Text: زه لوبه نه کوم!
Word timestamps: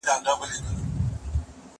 زه 0.07 0.13
لوبه 0.25 0.45
نه 0.51 0.57
کوم! 0.65 0.77